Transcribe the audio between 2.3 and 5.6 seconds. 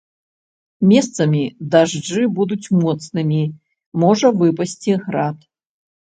будуць моцнымі, можа выпасці град.